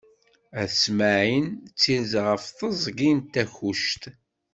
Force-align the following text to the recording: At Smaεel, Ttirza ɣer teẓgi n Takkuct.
At 0.61 0.71
Smaεel, 0.81 1.45
Ttirza 1.69 2.19
ɣer 2.25 2.39
teẓgi 2.57 3.11
n 3.17 3.19
Takkuct. 3.33 4.03